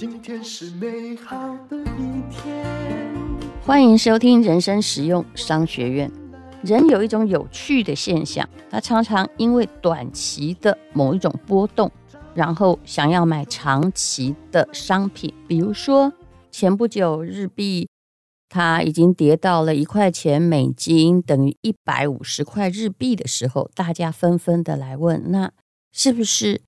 [0.00, 1.36] 今天是美好
[1.68, 2.64] 的一天。
[3.60, 6.10] 欢迎收听人生实用商学院。
[6.62, 11.92] 人有一种有趣的现象，他常常因为短期的某一种波动，
[12.32, 15.34] 然后想要买长期的商品。
[15.46, 16.10] 比如说，
[16.50, 17.86] 前不久日币
[18.48, 25.52] 它已经跌到了一块钱美金等于一百五十块日币的时候，大家纷纷的来问：那
[25.92, 26.62] 是不是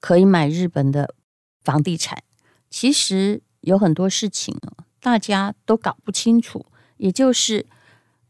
[0.00, 1.14] 可以买日本的
[1.62, 2.22] 房地产？
[2.70, 4.56] 其实有很多事情
[5.00, 7.66] 大家都搞不清楚，也就是。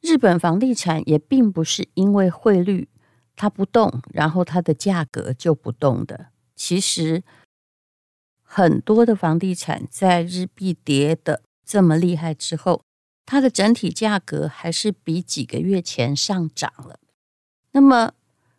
[0.01, 2.89] 日本房地产也并不是因为汇率
[3.35, 6.29] 它不动，然后它的价格就不动的。
[6.55, 7.25] 其实
[8.41, 12.81] 很多的房地产在日币跌的这么厉害之后，
[13.27, 17.01] 它的整体价格还是比几个月前上涨了。
[17.73, 18.13] 那么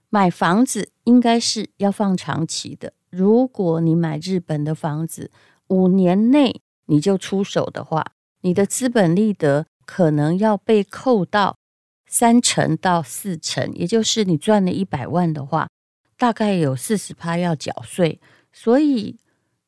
[0.10, 2.92] 买房子应该是要放长期的。
[3.10, 5.32] 如果你买日本的房子，
[5.70, 8.06] 五年内你就出手的话，
[8.42, 9.66] 你的资本利得。
[9.92, 11.58] 可能要被扣到
[12.06, 15.68] 三成到四成，也就是你赚了一百万的话，
[16.16, 18.22] 大概有四十趴要缴税，
[18.54, 19.18] 所以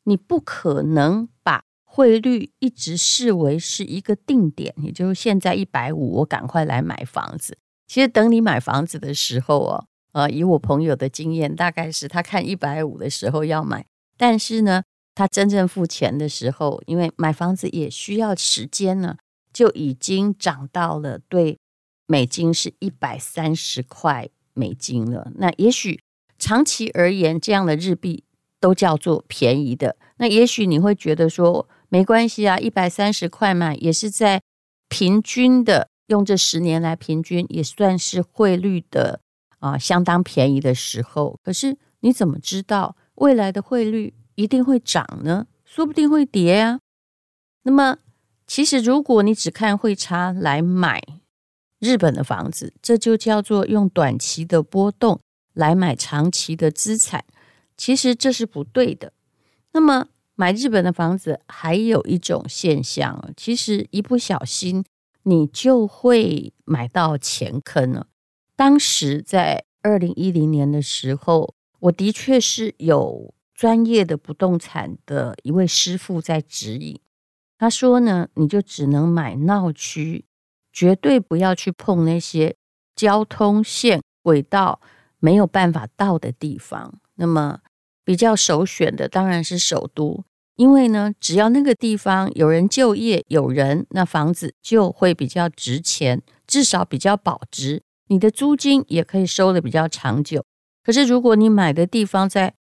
[0.03, 7.57] 你不可能把汇率一直视为是一个定点，也就是现在一百五，我赶快来买房子。
[7.87, 13.83] 其实等你买房子的时候哦，呃，以我朋友的经验，大概是他看一百五的时候要买，
[14.17, 14.83] 但是呢，
[15.21, 19.17] 他真正付钱的时候，因为买房子也需要时间呢。
[19.53, 21.59] 就已经涨到了对
[22.07, 25.29] 美金是一百三十块美金了。
[25.35, 25.99] 那也许
[26.39, 28.23] 长期而言，这样的日币
[28.61, 29.97] 都叫做便宜的。
[30.19, 34.41] 那也许你会觉得说没关系啊，一百三十块嘛，也是在
[34.87, 39.19] 平均的用这十年来平均，也算是汇率的
[39.59, 41.37] 啊相当便宜的时候。
[41.43, 45.47] 可是你怎么知道未来的汇率一定会涨呢？
[45.65, 46.79] 说不定会跌啊。
[47.63, 47.97] 那么。
[48.47, 51.01] 其实，如果你只看汇差来买
[51.79, 55.21] 日本的房子，这就叫做用短期的波动
[55.53, 57.23] 来买长期的资产。
[57.77, 59.13] 其实这是不对的。
[59.71, 64.83] 那么，买日本的房子还有一种现象，其实一不小心
[65.23, 68.07] 你就会买到钱坑了。
[68.57, 76.99] 当时在二零一零年的时候，我的确是有专业的不动产的一位师傅在指引。
[77.59, 80.25] 他说呢，你就只能买闹区，
[80.73, 82.55] 绝对不要去碰那些
[82.95, 84.81] 交通线轨道
[85.19, 86.99] 没有办法到的地方。
[87.17, 87.59] 那么
[88.03, 90.23] 比较首选的当然是首都，
[90.55, 100.43] 因为呢，只要那个地方有人就业，有人，那房子就会比较值钱，至少比较保值，你的租金也可以收得比较长久。
[100.83, 102.55] 可是如果你买的地方在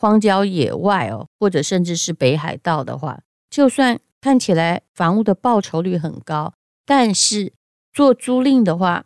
[0.00, 6.54] 荒郊野外哦，或者甚至是北海道的话，就算看起来房屋的报酬率很高，
[6.86, 7.52] 但是
[7.92, 9.04] 做租赁的话，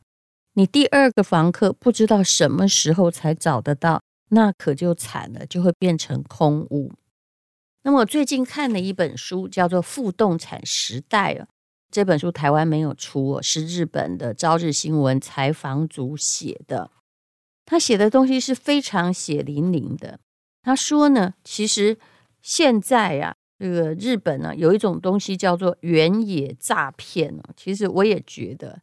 [0.52, 6.92] 你第二个房客不知道什么时候才找得到，那可就惨了，就会变成空屋。
[7.82, 11.48] 那么我最近看了一本书，叫做《负动产时代》啊，
[11.90, 16.92] 这本书台湾没有出哦，是日本的朝日新闻采访组写的。
[17.66, 20.20] 他写的东西是非常血淋淋的。
[20.64, 21.96] 他说呢，其实
[22.42, 23.36] 现在啊。
[23.56, 27.32] 这个日本呢，有一种东西叫做原野诈骗。
[27.56, 28.78] 其实我也觉得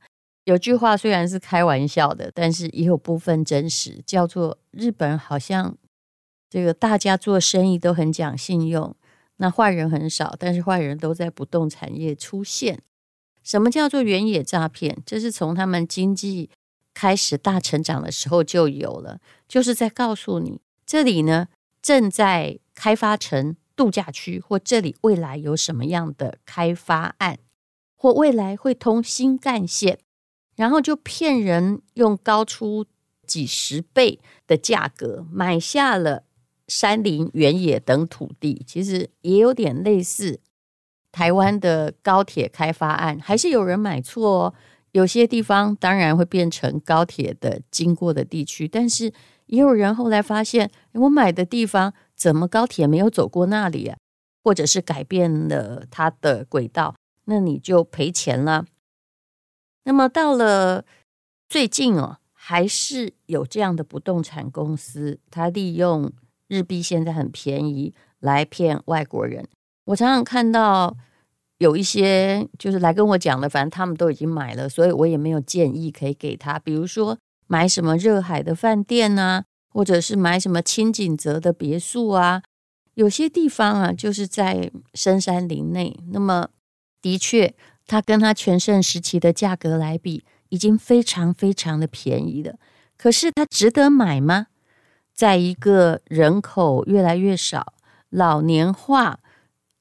[0.46, 5.78] 有句话虽然是开玩笑的，但是也有部分真实，叫做日本好像
[6.50, 8.96] 这个大家做生意都很讲信用，
[9.38, 12.82] 那坏人很少，但是坏人都在不动产业出现。
[13.44, 14.98] 什么叫做原野诈骗？
[15.06, 16.50] 这是从他们经济
[16.94, 21.50] 开始大成长的时候就有了，就是在告诉你这里呢
[21.82, 23.56] 正在开发成。
[23.74, 27.40] 度假区或这里未来有什么样的开发案，
[27.96, 29.98] 或未来会通新干线，
[30.56, 32.86] 然后就骗人用高出
[33.26, 36.26] 几十倍的价格买下了
[36.68, 38.62] 山林、原野等土地。
[38.68, 40.40] 其实也有点类似
[41.12, 44.54] 台湾的高铁开发案，还是有人买错哦。
[44.92, 49.12] 有些地方当然会变成高铁的经过的地区，但是
[49.52, 51.94] 也有人后来发现，我买的地方。
[52.14, 53.98] 怎么高铁没有走过那里啊？
[54.44, 56.94] 或者是改变了它的轨道，
[57.26, 58.64] 那你就赔钱了。
[59.86, 60.86] 那么到了
[61.50, 66.14] 最近哦，还是有这样的不动产公司，它利用
[66.48, 69.48] 日币现在很便宜来骗外国人。
[69.86, 70.96] 我常常看到
[71.58, 76.60] 有一些就是来跟我讲的，反正他们都已经买了，所以我也没有建议可以给他。
[76.60, 77.18] 比如说
[77.52, 79.44] 买什么热海的饭店啊。
[79.74, 82.44] 或者是买什么轻井泽的别墅啊，
[82.96, 86.50] 有些地方啊，就是在深山林内，那么
[87.02, 87.56] 的确，
[87.88, 92.56] 它跟它全盛时期的价格来比，已经非常非常的便宜了。
[92.98, 94.48] 可是它值得买吗？
[95.14, 97.74] 在一个人口越来越少、
[98.10, 99.22] 老年化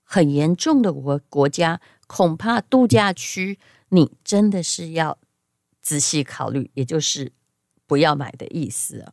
[0.05, 3.59] 很严重的国国家，恐怕度假区
[3.89, 5.19] 你真的是要
[5.83, 7.33] 仔细考虑，也就是
[7.91, 9.13] 不要买的意思。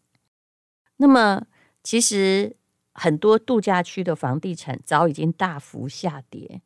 [0.97, 1.47] 那么，
[1.81, 2.55] 其实
[2.93, 6.61] 很多度假区的房地产早已经大幅下跌，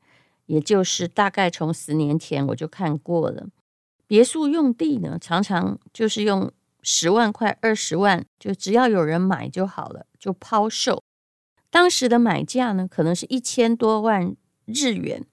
[0.47, 3.47] 也就是大概从十年前我就看过了，
[4.05, 6.51] 别墅用地呢，常常就是用。
[6.83, 11.03] 十万块、二十万，就只要有人买就好了，就抛售。
[11.69, 14.35] 当时的买价呢，可能是一千多万
[14.65, 15.23] 日元。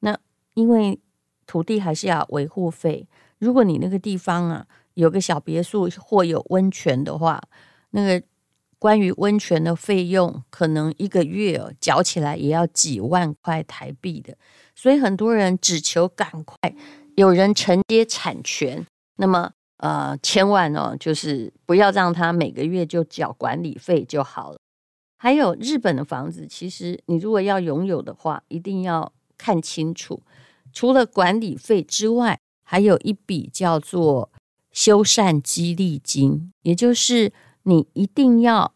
[0.00, 0.18] 那
[0.52, 1.00] 因为
[1.46, 3.08] 土地还是要维护费，
[3.38, 7.40] 如果你那个地方啊有个小别墅或有温泉的话，
[7.90, 8.26] 那个
[8.78, 14.36] 关于温泉的费用，可能一个月哦缴起来也要几万块台币的。
[14.74, 16.56] 所以很多人只求赶快
[17.16, 18.86] 有人承接产权，
[19.16, 19.52] 那么。
[19.78, 24.58] 呃，千万哦，就是不要让他每个月就缴管理费就好了。
[25.18, 30.22] 还有日本的房子，其实你如果要拥有的话，一定要看清楚，
[30.72, 34.30] 除了管理费之外，还有一笔叫做
[34.72, 37.32] 修缮激励金，也就是
[37.62, 38.74] 你一定要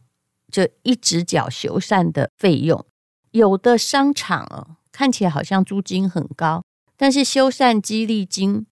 [0.50, 2.84] 就一直缴修缮的费用。
[3.32, 6.62] 有的商场哦，看起来好像租金很高，
[6.96, 8.66] 但是修缮激励金。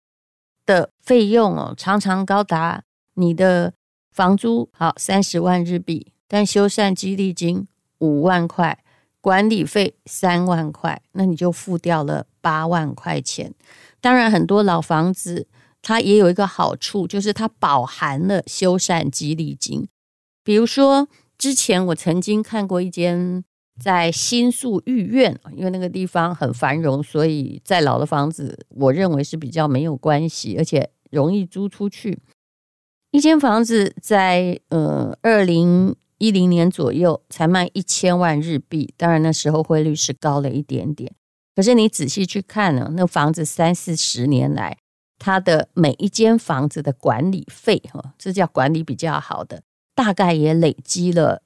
[0.67, 2.85] 的费用哦，常常高达
[3.17, 3.75] 你的
[4.11, 7.69] 房租好三十万日币，但修缮激励金
[7.99, 8.82] 五万块，
[9.21, 13.53] 管理费三万块，那你就付掉了八万块钱。
[14.00, 15.47] 当然，很多老房子
[15.84, 19.86] 它也有一个好处，就是它饱含了修缮激励金。
[20.42, 21.06] 比如说，
[21.38, 23.44] 之前我曾经看过一间。
[23.82, 32.20] 在新宿御苑，因为那个地方很繁荣，所以再老的房子，我认为是比较没有关系，而且容易租出去。
[33.10, 41.12] 一间房子在呃二零一零年左右才卖一千万日币，当然那时候汇率是高了一点点。
[41.56, 44.78] 可是你仔细去看呢，那房子三四十年来，
[45.19, 49.62] 他的每一间房子的管理费，哈，这叫管理比较好的，
[49.94, 51.43] 大概也累积了。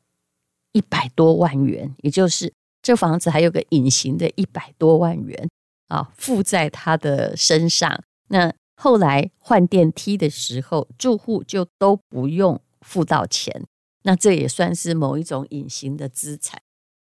[0.73, 5.49] 一百多万元，也就是这房子还有个隐形的一百多万元
[5.89, 8.05] 啊，付在他的身上。
[8.29, 13.65] 那后来换电梯的时候，住户就都不用付到钱。
[14.03, 16.61] 那这也算是某一种隐形的资产。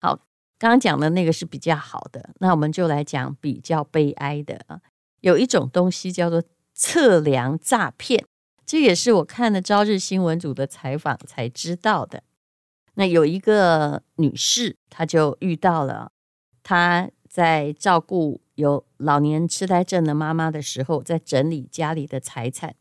[0.01, 0.15] 好，
[0.57, 4.81] 刚刚讲的那个是比较好的，那我们就来讲比较悲哀的啊。
[5.21, 6.43] 有一种东西叫做
[6.75, 8.27] 测量诈骗，
[8.65, 12.23] 这也是我看了朝日新闻组的采访才知道的。
[12.95, 16.13] 那有一个女士，她就遇到了，
[16.63, 22.75] 她在照顾有老年痴呆症的妈妈的时候，在整理家里的财产。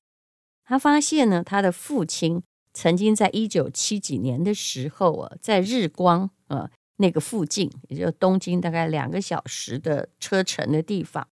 [0.65, 2.41] 她发现呢，她的父亲
[2.73, 11.27] 曾经在一九七几年的时候啊，在日光啊那个附近，也就东京大概两个小时的车程的地方，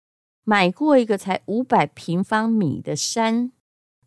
[0.44, 3.50] 买过一个才五百平方米的山。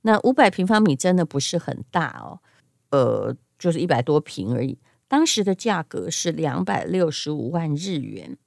[0.03, 2.39] 那五百平方米真的不是很大哦，
[2.91, 3.35] 呃。
[3.59, 4.77] 就是一百多平而已，
[5.07, 8.37] 当时的价格是两百六十五万日元。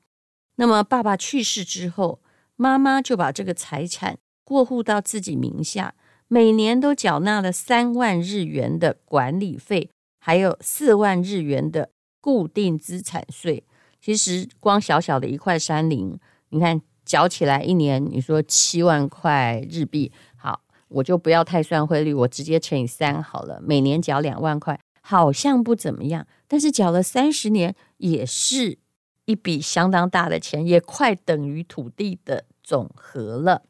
[0.54, 2.20] 那么爸爸去世之后，
[2.54, 5.96] 妈妈就把这个财产过户到自己名下，
[6.28, 13.64] 每年都缴纳了三万日元的管理费，还有四万日元的固定资产税。
[14.00, 16.16] 其实光小小的一块山林，
[16.50, 24.78] 你看缴起来一年，你说七万块日币，好，我就不要太算汇率，我直接乘以三好了，每年缴两万块。
[25.02, 28.78] 好像不怎么样，但是缴了三十年，也是
[29.24, 33.64] 一笔相当大的钱，也快等于土地的总和了。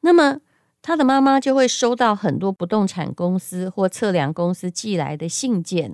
[0.00, 0.40] 那么
[0.80, 5.92] 他的妈妈就会收到很多不动产公司或测量公司寄来的信件。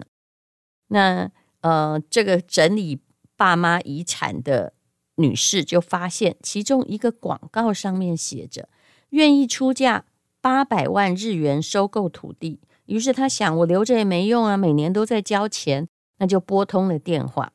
[0.86, 1.28] 那
[1.62, 3.00] 呃，这个整理
[3.36, 4.74] 爸妈遗产的
[5.16, 8.68] 女士就发现，其中一个广告上面写着
[9.10, 10.04] 愿意出价
[10.40, 12.60] 八百万日元收购土地。
[12.86, 15.88] 于是她想，我留着也没用啊，每年都在交钱，
[16.18, 17.52] 那就拨通了电话。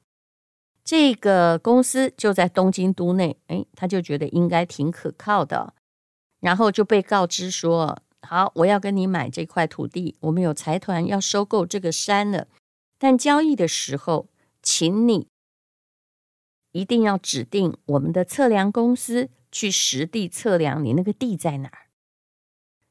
[0.84, 5.74] 这个公司就在东京都内，哎，他就觉得应该挺可靠的，
[6.40, 12.48] 然后就被告知说：“好，我要跟你买这块土地，我们有财团要收购这个山了，
[12.98, 14.30] 但交易的时候，
[14.64, 15.28] 请你
[16.72, 21.88] 一定要指定我们的测量公司去实地测量你那个地在哪儿。”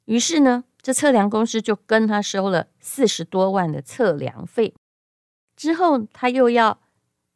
[0.07, 0.65] 于是呢。
[0.87, 4.73] 这测量公司就跟他收了四十多万的测量费，
[5.57, 6.79] 之后他又要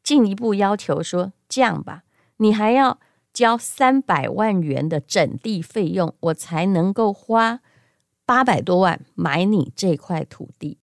[0.05, 2.05] 进一步要求说：“这样吧，
[2.37, 3.01] 你还要
[3.33, 7.61] 交三百万元的整地费用，我才能够花
[8.25, 10.79] 八百多万买你这块土地。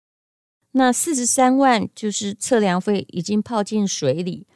[0.71, 4.47] 那四十三万就是测量费，已经泡进水里。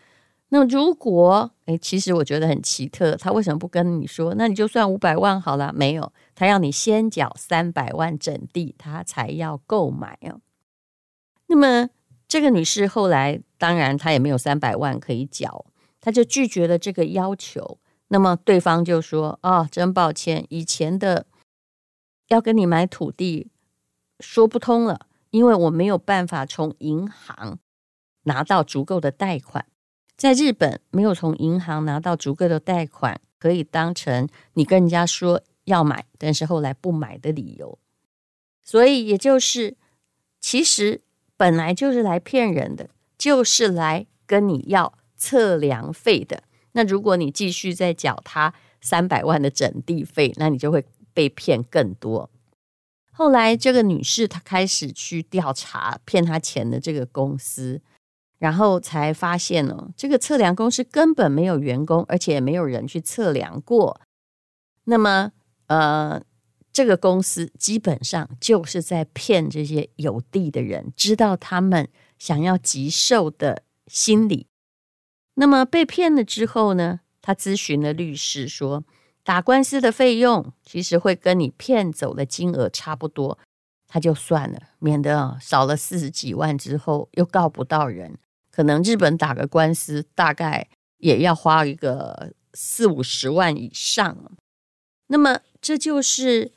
[0.49, 4.35] 那如果诶，其实我觉得很奇特，他为什么不跟你说？
[4.35, 10.41] 那你就算五百万好了，没有，他要你先缴三百万整地，他才要购买哦。
[11.47, 11.91] 那么。”
[12.29, 15.65] 这个女士后来当然她也没有三百万可以缴，
[15.99, 17.79] 她就拒绝了这个要求。
[18.09, 21.25] 那么对方就说：“啊、哦，真抱歉，以前的
[22.27, 23.51] 要跟你买土地
[24.21, 27.59] 说不通了，因为我没有办法从银行
[28.25, 29.65] 拿到足够的贷款。
[30.19, 37.79] 在日本，没有从银行拿到足够的贷款，可以当成你跟人家说要买，但是后来不买的理由。
[38.63, 39.79] 所以也就是
[40.39, 41.01] 其实。”
[41.39, 46.43] 本来就是来骗人的，就是来跟你要测量费的。
[46.73, 50.85] 那如果你继续再缴他三百万的整地费，那你就会
[51.15, 52.29] 被骗更多。
[53.13, 57.81] 后来这个女士她开始去调查骗她钱的这个公司，
[58.39, 64.01] 然后才发现哦，这个测量公司根本没有员工，而且也没有人去测量过。
[64.85, 65.33] 那么，
[65.67, 66.23] 呃。
[66.71, 71.89] 这个公司基本上就是在骗这些有地的人，知道他们
[72.21, 74.47] 想要急售的心理。
[75.35, 78.85] 那么被骗了之后呢，他咨询了律师说，
[79.25, 83.41] 打官司的费用其实会跟你骗走的金额差不多，
[83.89, 88.17] 他就算了，免得少了四十几万之后又告不到人。
[88.59, 94.37] 可能日本打个官司大概也要花一个四五十万以上。
[95.07, 96.51] 那么这就是。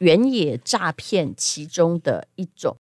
[0.00, 2.76] 原野诈骗其中的一种。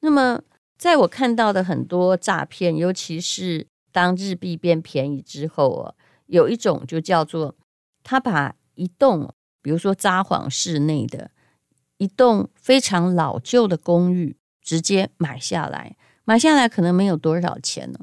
[0.00, 0.42] 那么，
[0.76, 5.94] 在我看到的很多诈骗，尤其是当日币变便宜之后啊，
[6.26, 7.56] 有一种就叫做
[8.04, 9.32] 他把一栋，
[9.62, 11.30] 比如说札幌市内的
[11.96, 17.98] 一栋非常老旧的公寓直接买下来，买下来可能没有多少钱呢，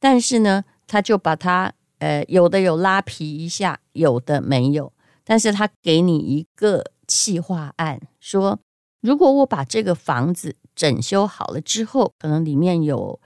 [0.00, 4.92] 但是呢，他就把它呃，有的有拉皮一下，有的没有，
[5.24, 6.84] 但是他给你一个。
[7.06, 8.58] 企划案说，
[9.02, 13.20] 如果我把这个房子整修好了之后，可能里面有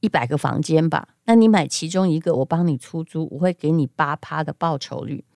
[0.00, 5.26] 一百个房间吧，那你买其中一个，我帮你出租，我会给你八趴的报酬率。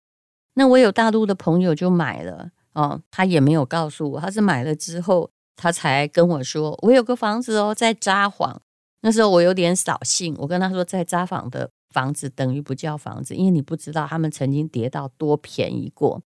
[0.54, 8.56] 那我有大陆的朋友就买了哦，他也没有告诉我，他是买了之后，他才跟我说，我有个房子哦，在札幌。
[9.00, 16.22] 那时候我有点扫兴，我跟他说，在札幌的房子等于不叫房子，因为你不知道他们曾经跌到多便宜过。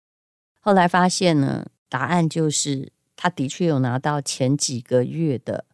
[0.62, 5.66] 后来发现呢，答案就是他的确有拿到前几个月的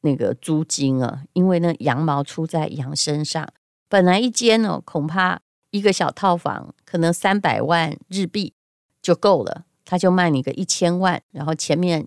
[0.00, 3.46] 那个租金啊，因为呢羊毛出在羊身上。
[3.88, 8.54] 本来一间哦，恐怕一个小套房可能三百万日币
[9.02, 12.06] 就够了，他就卖你个一千万，然后前面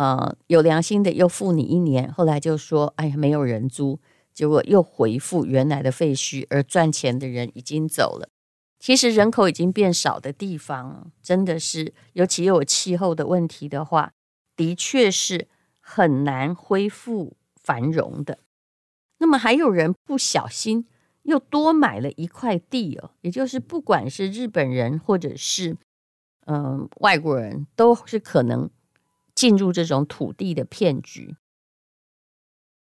[0.00, 4.00] 呃有良心的又付你一年，后来就说哎呀没有人租，
[4.32, 8.30] 结果又回复原来的废墟，而赚钱的人已经走了。
[8.78, 14.12] 其实人口已经变少的地方，真的是，尤其有气候的问题的话，
[14.56, 15.48] 的确是
[15.80, 18.38] 很难恢复繁荣的。
[19.18, 20.86] 那么还有人不小心
[21.24, 25.76] 又多买了一块地哦，也就是不管是日本人或者是
[26.46, 28.70] 嗯、外国人，都是可能
[29.34, 31.36] 进入这种土地的骗局。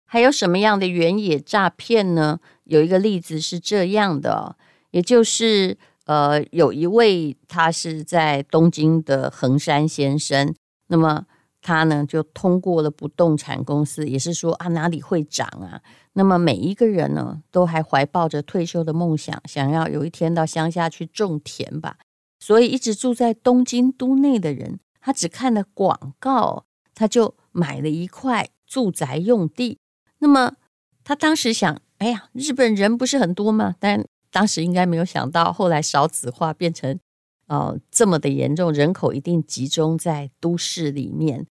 [0.06, 2.40] 还有什么样的原野诈骗呢？
[2.66, 4.58] 有一个例子是这样的。
[4.92, 10.54] 也就是，呃，有一位他是在东京的横山先生，
[10.88, 11.26] 那么
[11.62, 15.82] 他呢就通过了不动产公司，也是说啊哪里会涨啊？
[16.12, 21.98] 那么每一个人呢都还怀抱着退休的梦想，想要有一天到乡下去种田吧。
[22.38, 29.80] 所以一直住在东京都内的人，他只看了广告，他就买了一块住宅用地。
[30.20, 30.54] 那么
[31.04, 33.76] 他当时想，哎呀，日本人不是很多吗？
[33.80, 37.00] 但当时应该没有想到，后来少子化变成，
[37.48, 41.48] 呃，这么的严重，人口一定集中在都市里面。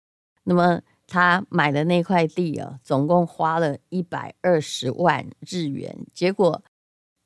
[0.44, 6.06] 那么他买的那块地啊，总共花了一百二十万日元。
[6.12, 6.62] 结果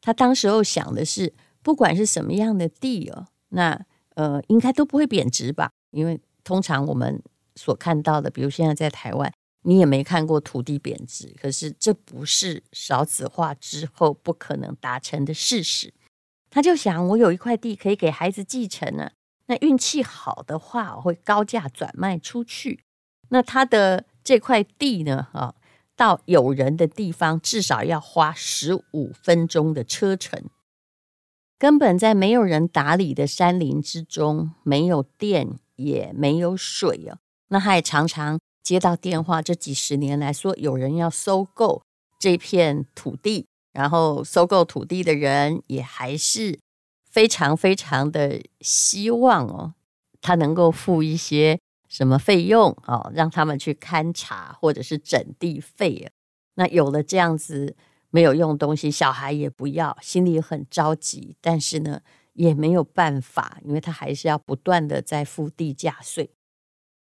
[0.01, 1.33] 他当时候想的是，
[1.63, 5.71] 不管是什么样的地哦，那呃，应该都不会贬值吧？
[5.99, 7.23] 因为通常我们
[7.57, 9.33] 所看到的，比如现在在台湾。
[9.63, 15.93] 你也没看过土地贬值，可是这不是少子化之后不可能达成的事实。
[16.49, 19.11] 他就想，我有一块地可以给孩子继承呢，
[19.47, 22.85] 那运气好的话，我会高价转卖出去。
[23.31, 25.55] 那他的这块地呢，啊，
[25.97, 30.45] 到有人的地方至少要花十五分钟的车程。
[31.59, 37.19] 根本在没有人打理的山林之中，没有电也没有水哦。
[37.49, 41.83] 那他也常常接到电话，这几十年来说有人要收购
[42.17, 46.59] 这片土地，然后收购土地的人也还是
[47.11, 49.75] 非常非常的希望哦，
[50.21, 56.13] 他能够付一些什么费用哦，让他们去勘察或者是整地费啊。
[56.55, 57.75] 那有了这样子。
[58.11, 62.01] 没有用东西，小孩也不要，心里很着急，但是呢，
[62.33, 66.31] 也没有办法，因为他还是要不断的在付地价税。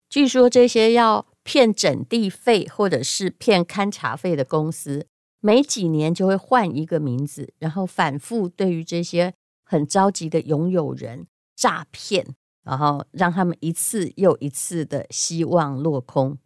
[0.08, 5.06] 据说这些要骗整地费或者是骗勘察费的公司，
[5.40, 9.34] 每几年就会换一个名字，然后反复对于这些
[9.64, 12.26] 很着急的拥有人诈骗，
[12.64, 16.38] 然后让他们一次又一次的希望落空。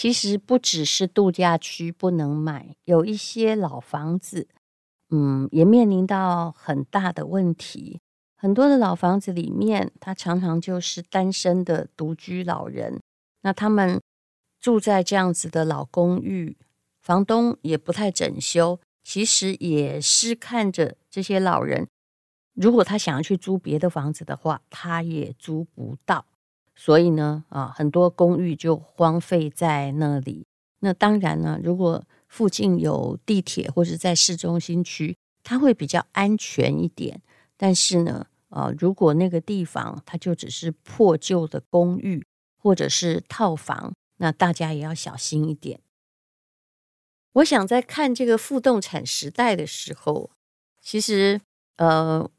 [0.00, 4.46] 其实不只是度假区不能买，有一些老房子，
[5.10, 7.98] 嗯，也面临到很大的问题。
[8.36, 13.00] 很多的老房子里面，他常常就是单身的独居老人。
[13.42, 14.00] 那他们
[14.60, 16.56] 住在这样子的老公寓，
[17.00, 21.88] 房东也不太整修，其实也是看着这些老人，
[22.54, 26.24] 如果他想要去租别的房子的话，他也租不到。
[26.80, 30.46] 所以呢，啊，很多公寓就荒废在那里。
[30.78, 37.20] 那当然呢，如果附近有地铁或者在市中心区，它会比较安全一点。
[37.56, 42.24] 但是呢，啊，如果那个地方它就只是破旧的公寓
[42.56, 45.80] 或者是套房，那大家也要小心一点。
[47.32, 50.30] 我想在看这个负动产时代的时候，
[50.80, 51.40] 其实，
[51.78, 52.30] 呃。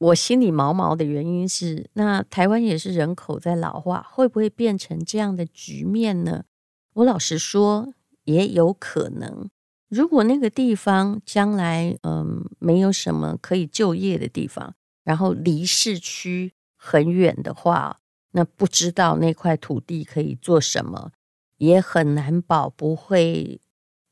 [0.00, 6.44] 我心里毛毛的原因是，那台湾也是人口在老化，会不会变成这样的局面呢？
[6.94, 7.92] 我老实说，
[8.24, 9.50] 也有可能。
[9.90, 21.12] 如果那个地方将来嗯没有什么可以就业的地方，然后离市区很远的话，那不知道那块土地可以做什么，
[21.58, 23.60] 也很难保不会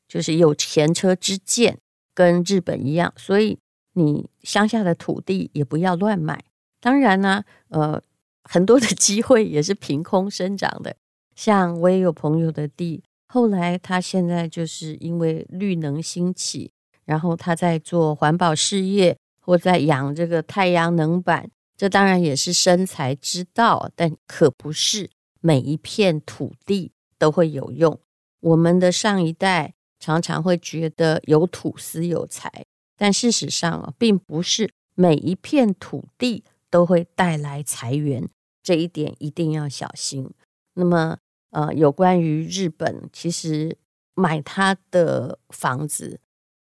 [0.06, 1.78] 就是有前车之鉴，
[2.12, 3.58] 跟日本一样，所以。
[3.98, 6.44] 你乡下的土地也不要乱买，
[6.80, 8.00] 当然呢，呃，
[8.44, 10.94] 很多的机会也是凭空生长的。
[11.34, 16.70] 像我也有朋友的地，后来他现在就是因为绿能兴起，
[17.04, 27.98] 然后他在做环保事业，或在养这个太阳能板，这当然也是生财之道，但可不是每一片土地都会有用。
[28.40, 32.64] 我们的上一代常常会觉得有土司有财。
[32.98, 38.28] 但事实上啊，并不是每一片土地都会带来财源，
[38.60, 40.28] 这一点一定要小心。
[40.74, 41.18] 那么，
[41.50, 43.78] 呃，有关于日本，其实
[44.14, 46.18] 买它的房子，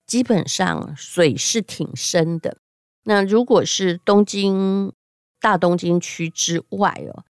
[0.07, 2.59] 基本上水是挺深的。
[3.05, 4.93] 那如果是东京、
[5.41, 7.25] 大东京区之外哦，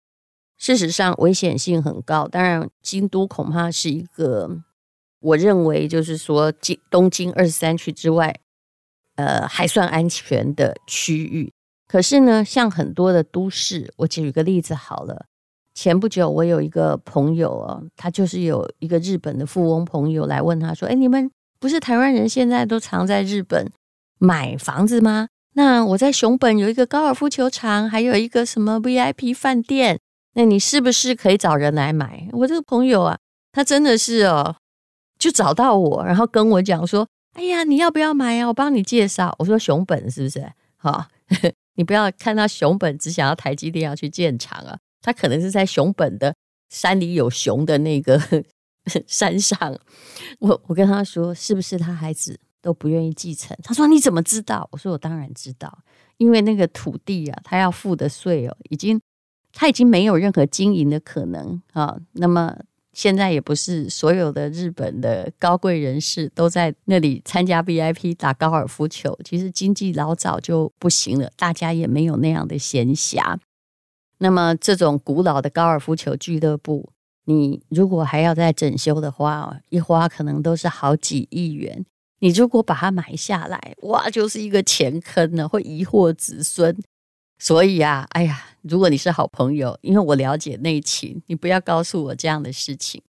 [0.57, 2.27] 事实上危险性很高。
[2.27, 4.63] 当然，京都恐怕是一个，
[5.19, 8.41] 我认为就是说，京东京二十三区之外。
[9.15, 11.51] 呃，还算安全的区域。
[11.87, 15.25] 可是呢，像很多的都市，我举个例子好了。
[15.73, 23.71] 前不久，我有一个朋友哦，他就是有一个日本的富翁朋友来问他说：“哎，你们不是台湾人，现在都常在日本
[24.17, 25.27] 买房子吗？
[25.53, 29.99] 那我在熊本有一个高尔夫球场，还有一个什么 VIP 饭店，
[30.33, 33.17] 那你是不是可以找人来买？”我这个朋友啊，
[33.51, 34.55] 他真的是哦，
[35.19, 37.07] 就找到我，然后跟我讲说。
[37.35, 38.47] 哎呀，你要不要买呀？
[38.47, 39.35] 我帮你介绍。
[39.39, 40.51] 我说熊本是不是？
[40.77, 41.05] 好，
[41.75, 46.33] 你不要看到熊本只想要台积电要去建厂啊，他可能是在熊本的
[46.69, 48.17] 山里有熊的那个
[49.05, 49.77] 山上。
[50.39, 53.55] 我我跟他说，是不是他孩子都不愿意继承？
[53.63, 54.67] 他说你怎么知道？
[54.71, 55.79] 我说我当然知道，
[56.15, 59.01] 因为那个土地啊，他要付的税哦，已经
[59.51, 61.97] 他已经没有任何经营的可能啊。
[62.13, 62.55] 那么。
[62.95, 73.37] 现在也不是所有的日本的高贵人士都在那里参加 VIP 打高尔夫球，其实经济老早就不行了，大家也没有那样的闲暇。
[74.19, 76.89] 那么这种古老的高尔夫球俱乐部，
[77.25, 81.85] 你如果还要再整修的话，一花可能都是好几亿元。
[82.19, 86.75] 你如果把它买下来，哇，就是一个钱坑呢，会遗祸子孙。
[87.37, 93.01] 所以啊，哎呀，如果你是好朋友，因为我了解内情，你不要告诉我这样的事情。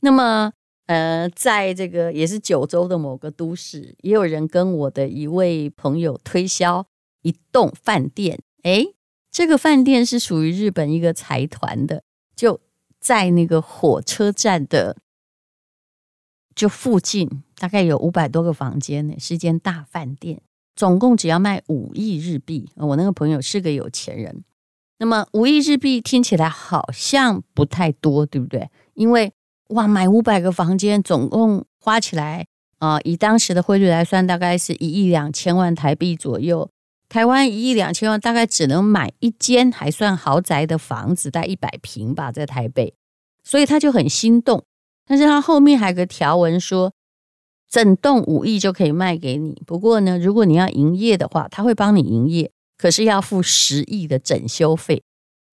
[0.00, 0.52] 那么，
[0.86, 6.86] 呃，在这个也是九州的某个都市，也有人跟我的一位朋友推销
[7.22, 8.40] 一栋饭店。
[8.64, 8.94] 诶，
[9.30, 12.02] 这个饭店是属于日本一个财团的，
[12.34, 12.60] 就
[12.98, 14.96] 在那个火车站的
[16.54, 20.42] 就附近大概有五百多个房间呢，是间大饭店，
[20.74, 22.68] 总共只要卖五亿日币。
[22.74, 24.42] 我那个朋友是个有钱人，
[24.98, 28.68] 那么五亿日币听起来好像不太多，对不对？
[28.94, 29.32] 因为
[29.68, 32.46] 哇，买五百个房间，总共花起来
[32.78, 36.68] 啊、以当时的汇率来算，大概是一亿两千万台币左右。
[37.08, 42.94] 台湾一亿两千万，大概只能买一间还算豪宅的房子，大概一百平吧，在台北，
[43.44, 44.64] 所以他就很心动。
[45.06, 46.92] 但是他后面还有个条文说，
[47.70, 49.62] 整栋五亿就可以卖给你。
[49.66, 55.02] 不过呢，如果你要营业的话，他会帮你营业，可是要付十亿的整修费。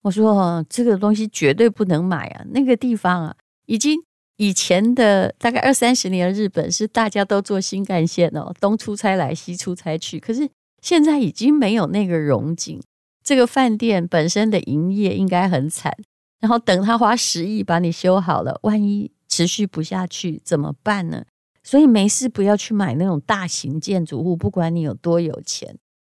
[0.02, 2.44] 我说这个东西绝对不能买啊！
[2.50, 3.98] 那个地方啊，已经
[4.36, 10.48] 以前的大概二三十年的日本是大家都坐新干线哦，东出差来西出差去，可是。
[10.82, 12.78] 现在已经没有那个荣景，
[13.22, 15.96] 这个饭店本身的营业应该很惨。
[16.40, 21.24] 然后等他花十亿把你修好了，万一持续不下去怎么办呢？
[21.62, 25.74] 所以没事不要去买那种大型建筑物，不管你有多有钱。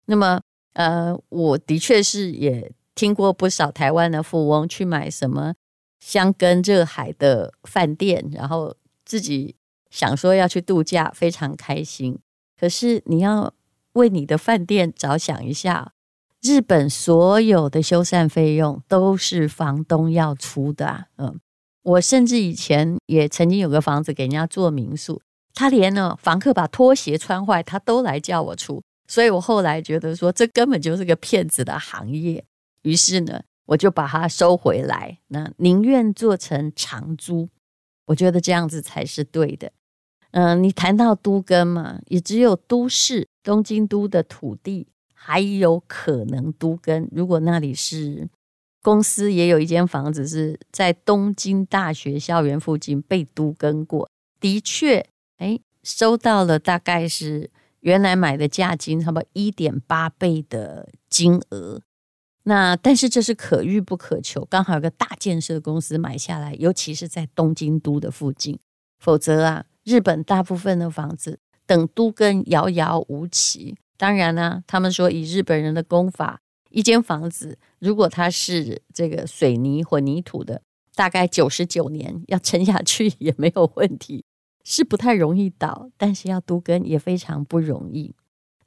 [0.07, 0.41] 那么，
[0.77, 5.55] 呃，我的确是也听过不少台湾的富翁去买什么
[6.01, 9.57] 香根热海的饭店，然后自己
[9.91, 12.19] 想说要去度假，非常开心。
[12.59, 13.53] 可是你要。
[13.97, 15.95] 为你的饭店着想一下，
[16.43, 21.07] 日本所有的修缮费用都是房东要出的啊。
[21.17, 21.41] 嗯，
[21.83, 25.23] 我甚至以前也曾经有个房子给人家做民宿，
[25.55, 28.83] 他连呢房客把拖鞋穿坏，他都来叫我出。
[29.07, 32.45] 所以我后来觉得说，这根本就是个骗子的行业。
[32.83, 37.49] 于是呢，我就把它收回来，那宁愿做成长租，
[38.07, 39.73] 我觉得这样子才是对的。
[40.33, 47.09] 嗯，你谈到都更嘛，也只有都市东京都的土地还有可能都更。
[47.11, 48.29] 如果那里是
[48.83, 55.05] 公司，也有一间房子是在东京大学校园附近被都更过，的确，
[55.39, 61.83] 哎，收到了大概是原来买的价金，差不多一点八倍的金额。
[62.45, 68.59] 那但是这是可遇不可求，刚好有个大建设公司买下来，尤其是在东京都的附近，
[68.99, 69.67] 否则啊。
[69.87, 73.77] 日本大部分的房子等都跟遥遥无期。
[73.97, 80.61] 当然呢、他们说以日本人的工法，一间房子如果它是这个水泥混凝土的，
[80.97, 84.25] 大概九十九年要撑下去也没有问题，
[84.67, 85.89] 是不太容易倒。
[85.97, 88.15] 但是要都更也非常不容易。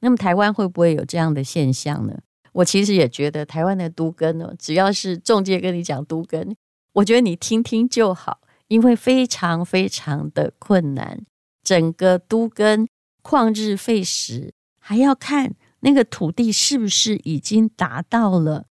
[0.00, 2.18] 那么台湾会不会有这样的现象呢？
[2.52, 6.56] 我其实也觉得台湾的都更呢，只要是中介跟你讲都更，
[6.94, 8.40] 我觉得你听听就好。
[8.68, 11.26] 因为非常非常的困难，
[11.64, 12.86] 整个都更
[13.20, 18.66] 旷日费时，还要看那个土地是不是已经达到了，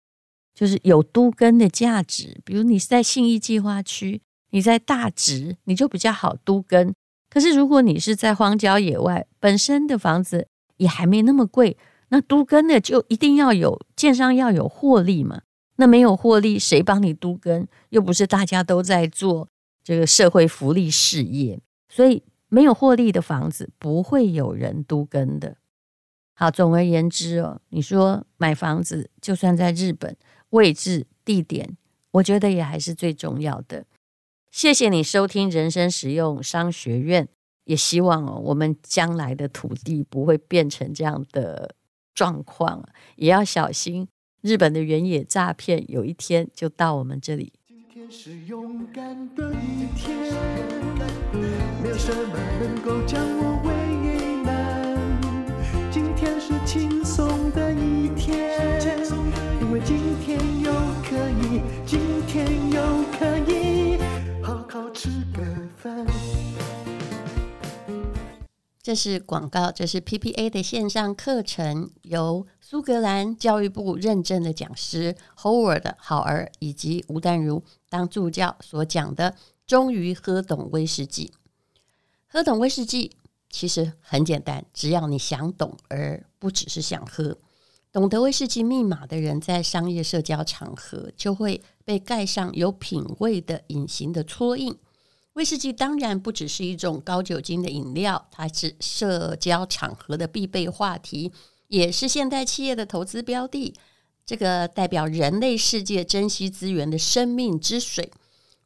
[0.54, 2.40] 就是有都更的价值。
[2.44, 6.94] 比如你是在信义计划区，你在大直，你就比较好都更。
[7.30, 11.76] 可是如果你是在荒郊野外，本身的房子也还没那么贵，
[12.08, 15.42] 那都跟的就一定要有建商要有获利嘛？
[15.76, 17.68] 那没有获利，谁帮你都跟？
[17.90, 19.48] 又不是大家都在做。
[19.84, 25.56] 这个社会福利事业，所以没有获利的房子不会有人都跟的。
[26.34, 30.14] 好，总而言之哦，你说买房子，就算在日本，
[30.50, 31.78] 位置、地点，
[32.10, 33.86] 我觉得也还是最重要的。
[34.50, 37.28] 谢谢你收听人生实用商学院，
[37.64, 41.74] 也希望哦，我们将来的土地不会变成这样的
[42.14, 42.82] 状况，
[43.16, 44.08] 也要小心
[44.40, 47.52] 日本的原野诈骗，有一天就到我们这里。
[47.68, 50.16] 今天是勇敢的一天，
[51.82, 53.70] 没有什么能够将我为
[54.44, 55.20] 难。
[55.90, 58.56] 今天是轻松的一天，
[59.60, 60.72] 因为今天又
[61.04, 62.80] 可以，今天又
[63.18, 63.77] 可以
[64.92, 65.42] 吃个
[65.76, 66.06] 饭。
[68.80, 79.34] 这是广告，这是 PPA 的线上课程，由苏格兰教育部认证的讲师 Howard 好儿以及吴淡如当助教所讲的，
[79.66, 81.32] 终于喝懂威士忌。
[82.26, 83.12] 喝懂威士忌
[83.50, 87.36] 其实很简单，只要你想懂，而不只是想喝。
[87.98, 94.72] 懂得威士忌密码的人，在商业社交场合就会被盖上有品味的隐形的戳印。
[95.32, 101.32] 威士忌当然不只是一种高酒精的饮料，它是社交场合的必备话题，
[101.66, 103.74] 也是现代企业的投资标的。
[104.24, 108.12] 这个代表人类世界珍惜资源的生命之水，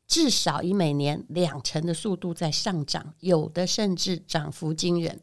[0.06, 5.22] 至少以每年两成的速度在上涨，有的甚至涨幅惊人。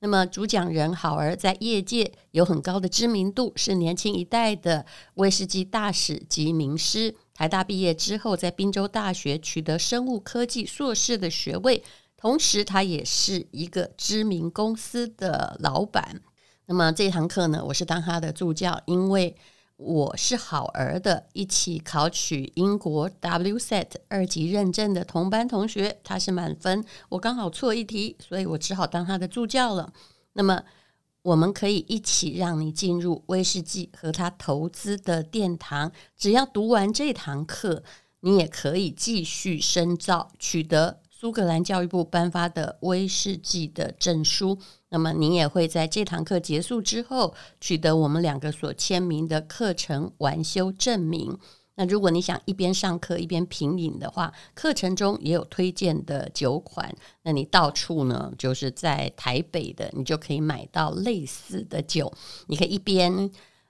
[0.00, 7.14] 那么主讲人好儿在业界有很高的知名度，是年轻一代的威士忌大使及名师。
[7.34, 11.82] 台大毕业之后，在滨州大学取得生物科技硕士的学位，
[12.16, 16.20] 同时他也是一个知名公司的老板。
[16.66, 19.34] 那么这堂课呢，我是当他的助教，因为
[19.78, 29.92] 我是好儿的，一起考取英国 WSET 二级认证的同班同学，他是满分，我刚好错一题，所以我只好当他的助教了。
[30.34, 30.62] 那么。
[31.22, 35.92] 我们可以一起让你进入威士忌和他投资的殿堂。
[36.16, 37.82] 只要读完这堂课，
[38.20, 44.56] 你也可以继续深造，取得苏格兰教育部颁发的威士忌的证书。
[44.90, 51.36] 那么，你也会在这堂课结束之后，取得我们两个所签名的课程完修证明。
[51.74, 56.94] 那如果你想一边上课一边品饮的话，课程中也有推荐的酒款。
[57.24, 62.12] 那你到处呢，就是在台北的，你就可以买到类似的酒。
[62.46, 63.28] 你可以一边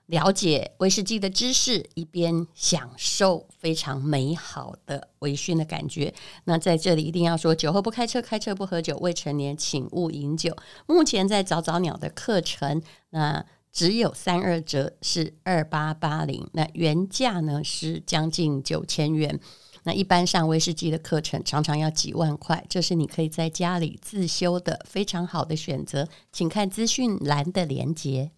[0.09, 6.13] 了解威士忌的知识，一边享受非常美好的微醺的感觉。
[6.45, 10.55] 那在这里一定要说，酒后不开车，开车不喝酒，未成年请勿饮酒。
[10.87, 13.47] 目前在早早鸟的课程，那。
[13.71, 16.49] 只有三二折，是二八八零。
[16.55, 19.39] 那原价呢是将近九千元。
[19.85, 26.09] 那一般上威士忌的课程常常要几万块，这是你可以在家里自修的非常好的选择。
[26.33, 28.33] 请看资讯栏的连接。